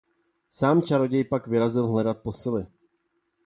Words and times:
Sám 0.49 0.81
čaroděj 0.81 1.23
pak 1.23 1.47
vyrazil 1.47 1.87
hledat 1.87 2.13
posily. 2.21 2.65